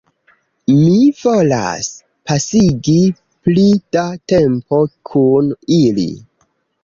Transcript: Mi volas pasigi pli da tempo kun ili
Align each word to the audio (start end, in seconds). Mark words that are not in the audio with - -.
Mi 0.75 0.93
volas 1.17 1.89
pasigi 2.29 2.95
pli 3.49 3.67
da 3.97 4.05
tempo 4.33 4.79
kun 5.13 5.53
ili 5.79 6.09